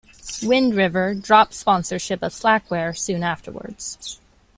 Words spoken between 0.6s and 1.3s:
River